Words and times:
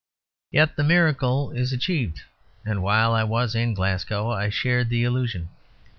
Yet 0.49 0.77
the 0.77 0.83
miracle 0.83 1.51
is 1.51 1.71
achieved; 1.71 2.21
and 2.65 2.81
while 2.81 3.13
I 3.13 3.23
was 3.23 3.53
in 3.53 3.75
Glasgow 3.75 4.31
I 4.31 4.49
shared 4.49 4.89
the 4.89 5.03
illusion. 5.03 5.49